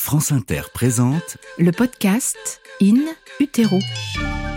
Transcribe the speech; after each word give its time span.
France 0.00 0.32
Inter 0.32 0.62
présente 0.72 1.36
le 1.58 1.72
podcast 1.72 2.62
In 2.80 2.96
Utero. 3.38 3.78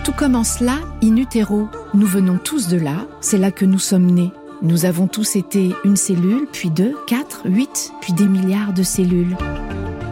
Tout 0.05 0.13
commence 0.13 0.61
là, 0.61 0.79
In 1.03 1.17
Utero. 1.17 1.67
Nous 1.93 2.07
venons 2.07 2.37
tous 2.37 2.69
de 2.69 2.77
là, 2.77 3.05
c'est 3.19 3.37
là 3.37 3.51
que 3.51 3.65
nous 3.65 3.77
sommes 3.77 4.09
nés. 4.09 4.31
Nous 4.61 4.85
avons 4.85 5.07
tous 5.07 5.35
été 5.35 5.75
une 5.83 5.97
cellule, 5.97 6.47
puis 6.51 6.69
deux, 6.69 6.95
quatre, 7.07 7.41
huit, 7.45 7.91
puis 7.99 8.13
des 8.13 8.25
milliards 8.25 8.73
de 8.73 8.83
cellules. 8.83 9.35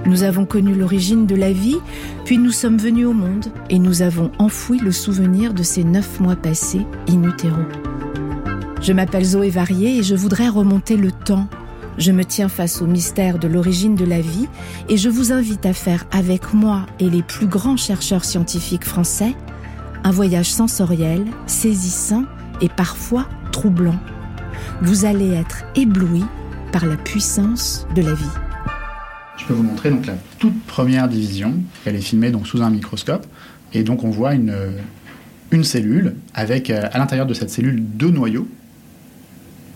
Nous 0.05 0.23
avons 0.23 0.45
connu 0.45 0.75
l'origine 0.75 1.25
de 1.25 1.35
la 1.35 1.53
vie, 1.53 1.79
puis 2.25 2.37
nous 2.37 2.51
sommes 2.51 2.77
venus 2.77 3.07
au 3.07 3.13
monde 3.13 3.45
et 3.69 3.79
nous 3.79 4.01
avons 4.01 4.33
enfoui 4.37 4.79
le 4.79 4.91
souvenir 4.91 5.53
de 5.53 5.63
ces 5.63 5.85
neuf 5.85 6.19
mois 6.19 6.35
passés 6.35 6.85
in 7.07 7.23
utero. 7.23 7.61
Je 8.81 8.91
m'appelle 8.91 9.25
Zoé 9.25 9.49
Varier 9.49 9.99
et 9.99 10.03
je 10.03 10.13
voudrais 10.13 10.49
remonter 10.49 10.97
le 10.97 11.13
temps 11.13 11.47
je 12.01 12.11
me 12.11 12.25
tiens 12.25 12.49
face 12.49 12.81
au 12.81 12.87
mystère 12.87 13.37
de 13.37 13.47
l'origine 13.47 13.93
de 13.93 14.05
la 14.05 14.21
vie 14.21 14.47
et 14.89 14.97
je 14.97 15.07
vous 15.07 15.31
invite 15.31 15.67
à 15.67 15.73
faire 15.73 16.05
avec 16.11 16.51
moi 16.51 16.87
et 16.99 17.07
les 17.09 17.21
plus 17.21 17.45
grands 17.45 17.77
chercheurs 17.77 18.25
scientifiques 18.25 18.85
français 18.85 19.35
un 20.03 20.09
voyage 20.09 20.49
sensoriel, 20.49 21.23
saisissant 21.45 22.23
et 22.59 22.69
parfois 22.69 23.29
troublant. 23.51 23.99
Vous 24.81 25.05
allez 25.05 25.29
être 25.29 25.63
ébloui 25.75 26.23
par 26.71 26.87
la 26.87 26.97
puissance 26.97 27.85
de 27.95 28.01
la 28.01 28.15
vie. 28.15 28.23
Je 29.37 29.45
peux 29.45 29.53
vous 29.53 29.63
montrer 29.63 29.91
donc 29.91 30.07
la 30.07 30.15
toute 30.39 30.59
première 30.63 31.07
division. 31.07 31.53
Elle 31.85 31.97
est 31.97 32.01
filmée 32.01 32.31
sous 32.45 32.63
un 32.63 32.71
microscope 32.71 33.27
et 33.73 33.83
donc 33.83 34.03
on 34.03 34.09
voit 34.09 34.33
une, 34.33 34.55
une 35.51 35.63
cellule 35.63 36.15
avec 36.33 36.71
euh, 36.71 36.89
à 36.91 36.97
l'intérieur 36.97 37.27
de 37.27 37.35
cette 37.35 37.51
cellule 37.51 37.79
deux 37.79 38.09
noyaux 38.09 38.47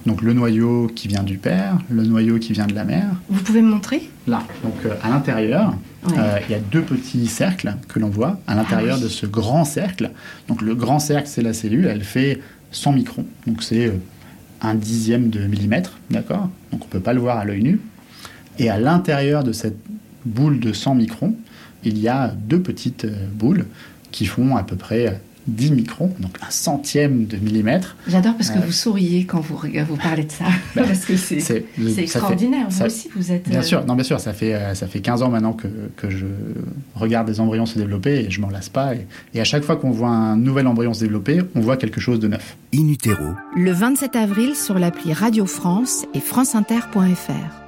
donc 0.05 0.21
le 0.21 0.33
noyau 0.33 0.87
qui 0.93 1.07
vient 1.07 1.23
du 1.23 1.37
père, 1.37 1.77
le 1.89 2.03
noyau 2.03 2.37
qui 2.37 2.53
vient 2.53 2.67
de 2.67 2.75
la 2.75 2.83
mère. 2.83 3.07
Vous 3.29 3.41
pouvez 3.41 3.61
me 3.61 3.69
montrer? 3.69 4.09
Là, 4.27 4.43
donc 4.63 4.73
euh, 4.85 4.93
à 5.03 5.09
l'intérieur, 5.09 5.75
euh, 6.17 6.39
il 6.47 6.51
y 6.51 6.55
a 6.55 6.59
deux 6.59 6.81
petits 6.81 7.27
cercles 7.27 7.75
que 7.87 7.99
l'on 7.99 8.09
voit 8.09 8.39
à 8.45 8.55
l'intérieur 8.55 8.97
ah 8.99 9.03
de 9.03 9.07
ce 9.07 9.25
grand 9.25 9.65
cercle. 9.65 10.11
Donc 10.47 10.61
le 10.61 10.75
grand 10.75 10.99
cercle, 10.99 11.27
c'est 11.27 11.41
la 11.41 11.53
cellule, 11.53 11.87
elle 11.87 12.03
fait 12.03 12.39
100 12.71 12.93
microns, 12.93 13.25
donc 13.47 13.63
c'est 13.63 13.87
euh, 13.87 13.97
un 14.61 14.75
dixième 14.75 15.29
de 15.29 15.39
millimètre, 15.47 15.97
d'accord? 16.11 16.49
Donc 16.71 16.83
on 16.83 16.85
ne 16.85 16.91
peut 16.91 16.99
pas 16.99 17.13
le 17.13 17.19
voir 17.19 17.39
à 17.39 17.45
l'œil 17.45 17.63
nu. 17.63 17.79
Et 18.59 18.69
à 18.69 18.79
l'intérieur 18.79 19.43
de 19.43 19.51
cette 19.51 19.77
boule 20.25 20.59
de 20.59 20.71
100 20.71 20.95
microns, 20.95 21.35
il 21.83 21.97
y 21.97 22.07
a 22.07 22.27
deux 22.27 22.61
petites 22.61 23.05
boules 23.33 23.65
qui 24.11 24.25
font 24.25 24.55
à 24.55 24.63
peu 24.63 24.75
près 24.75 25.19
10 25.47 25.71
microns, 25.71 26.11
donc 26.19 26.37
un 26.41 26.49
centième 26.49 27.25
de 27.25 27.37
millimètre. 27.37 27.95
J'adore 28.07 28.35
parce 28.35 28.49
que 28.49 28.57
euh, 28.57 28.65
vous 28.65 28.71
souriez 28.71 29.25
quand 29.25 29.39
vous, 29.39 29.57
vous 29.57 29.97
parlez 29.97 30.23
de 30.23 30.31
ça, 30.31 30.45
bah, 30.75 30.83
parce 30.87 31.05
que 31.05 31.15
c'est 31.15 31.63
extraordinaire. 31.97 32.67
vous 32.69 32.85
aussi, 32.85 33.09
vous 33.15 33.31
êtes... 33.31 33.47
Bien 33.47 33.61
sûr, 33.61 33.85
non, 33.85 33.95
bien 33.95 34.03
sûr, 34.03 34.19
ça 34.19 34.33
fait, 34.33 34.53
euh, 34.53 34.73
ça 34.73 34.87
fait 34.87 35.01
15 35.01 35.23
ans 35.23 35.29
maintenant 35.29 35.53
que, 35.53 35.67
que 35.97 36.09
je 36.09 36.25
regarde 36.95 37.27
des 37.27 37.39
embryons 37.39 37.65
se 37.65 37.77
développer 37.77 38.25
et 38.25 38.31
je 38.31 38.41
m'en 38.41 38.49
lasse 38.49 38.69
pas. 38.69 38.95
Et, 38.95 39.07
et, 39.33 39.41
à 39.41 39.43
chaque 39.43 39.63
fois 39.63 39.75
qu'on 39.75 39.91
voit 39.91 40.09
un 40.09 40.37
nouvel 40.37 40.67
embryon 40.67 40.93
se 40.93 41.01
développer, 41.01 41.41
on 41.55 41.61
voit 41.61 41.77
quelque 41.77 42.01
chose 42.01 42.19
de 42.19 42.27
neuf. 42.27 42.57
In 42.73 42.87
utero. 42.89 43.25
Le 43.55 43.71
27 43.71 44.15
avril 44.15 44.55
sur 44.55 44.79
l'appli 44.79 45.13
Radio 45.13 45.45
France 45.45 46.05
et 46.13 46.19
franceinter.fr. 46.19 47.64